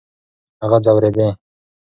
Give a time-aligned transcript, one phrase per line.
[0.61, 1.27] هغه ځورېدی.